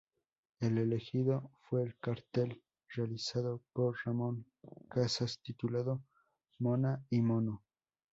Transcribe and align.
El 0.59 0.79
elegido 0.79 1.51
fue 1.69 1.83
el 1.83 1.95
cartel 1.99 2.63
realizado 2.89 3.61
por 3.71 3.95
Ramón 4.03 4.47
Casas 4.89 5.39
titulado 5.43 6.01
"Mona 6.57 7.05
y 7.11 7.21
mono". 7.21 7.61